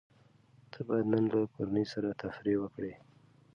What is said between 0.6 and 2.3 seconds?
ته بايد نن له کورنۍ سره